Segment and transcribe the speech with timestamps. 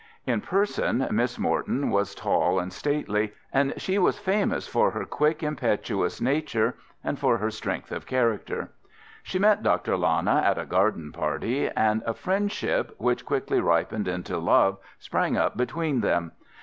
[0.25, 5.43] In person Miss Morton was tall and stately, and she was famous for her quick,
[5.43, 8.71] impetuous nature and for her strength of character.
[9.21, 9.95] She met Dr.
[9.95, 15.55] Lana at a garden party, and a friendship, which quickly ripened into love, sprang up
[15.55, 16.31] between them.